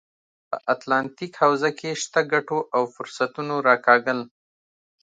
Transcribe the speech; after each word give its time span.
په 0.49 0.57
اتلانتیک 0.73 1.33
حوزه 1.41 1.71
کې 1.79 1.91
شته 2.03 2.21
ګټو 2.31 2.59
او 2.75 2.81
فرصتونو 2.95 3.55
راکاږل. 3.67 4.19